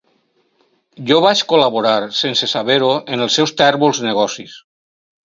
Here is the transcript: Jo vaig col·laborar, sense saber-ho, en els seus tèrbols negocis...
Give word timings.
Jo 1.11 1.17
vaig 1.25 1.43
col·laborar, 1.51 1.97
sense 2.21 2.49
saber-ho, 2.53 2.89
en 3.17 3.27
els 3.27 3.37
seus 3.41 3.55
tèrbols 3.61 4.01
negocis... 4.07 4.57